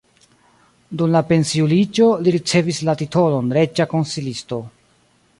[1.01, 4.59] Dum la pensiuliĝo li ricevis la titolon reĝa konsilisto.